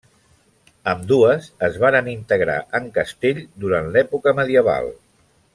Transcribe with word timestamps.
Ambdues 0.93 1.49
es 1.67 1.77
varen 1.83 2.09
integrar 2.15 2.57
en 2.81 2.89
castell 2.97 3.45
durant 3.67 3.95
l'època 3.97 4.37
medieval. 4.43 4.95